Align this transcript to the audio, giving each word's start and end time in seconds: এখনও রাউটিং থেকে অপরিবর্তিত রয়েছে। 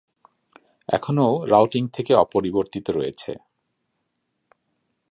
এখনও 0.89 1.27
রাউটিং 1.45 1.83
থেকে 1.87 2.11
অপরিবর্তিত 2.15 2.85
রয়েছে। 2.89 3.31